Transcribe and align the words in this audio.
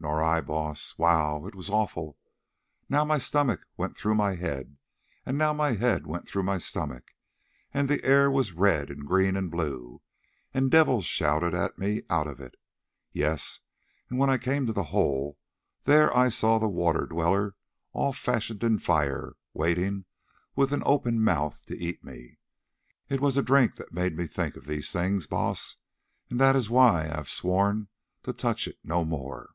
"Nor 0.00 0.22
I, 0.22 0.42
Baas. 0.42 0.98
Wow! 0.98 1.46
it 1.46 1.54
was 1.54 1.70
awful. 1.70 2.18
Now 2.90 3.06
my 3.06 3.16
stomach 3.16 3.64
went 3.78 3.96
through 3.96 4.14
my 4.16 4.34
head, 4.34 4.76
and 5.24 5.38
now 5.38 5.54
my 5.54 5.72
head 5.76 6.06
went 6.06 6.28
through 6.28 6.42
my 6.42 6.58
stomach, 6.58 7.12
and 7.72 7.88
the 7.88 8.04
air 8.04 8.30
was 8.30 8.52
red 8.52 8.90
and 8.90 9.06
green 9.06 9.34
and 9.34 9.50
blue, 9.50 10.02
and 10.52 10.70
devils 10.70 11.06
shouted 11.06 11.54
at 11.54 11.78
me 11.78 12.02
out 12.10 12.26
of 12.26 12.38
it. 12.38 12.54
Yes, 13.12 13.60
and 14.10 14.18
when 14.18 14.28
I 14.28 14.36
came 14.36 14.66
to 14.66 14.74
the 14.74 14.82
hole, 14.92 15.38
there 15.84 16.14
I 16.14 16.28
saw 16.28 16.58
the 16.58 16.68
Water 16.68 17.06
Dweller 17.06 17.54
all 17.94 18.12
fashioned 18.12 18.62
in 18.62 18.78
fire 18.80 19.36
waiting 19.54 20.04
with 20.54 20.72
an 20.72 20.82
open 20.84 21.22
mouth 21.24 21.64
to 21.64 21.78
eat 21.82 22.04
me. 22.04 22.36
It 23.08 23.22
was 23.22 23.36
the 23.36 23.42
drink 23.42 23.76
that 23.76 23.94
made 23.94 24.18
me 24.18 24.26
think 24.26 24.54
of 24.54 24.66
these 24.66 24.92
things, 24.92 25.26
Baas, 25.26 25.76
and 26.28 26.38
that 26.40 26.56
is 26.56 26.68
why 26.68 27.04
I 27.04 27.04
have 27.04 27.30
sworn 27.30 27.88
to 28.24 28.34
touch 28.34 28.68
it 28.68 28.76
no 28.84 29.02
more. 29.02 29.52